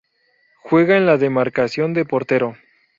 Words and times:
Juega 0.63 0.97
en 0.97 1.05
la 1.05 1.17
demarcación 1.19 1.93
de 1.93 2.05
portero. 2.05 2.57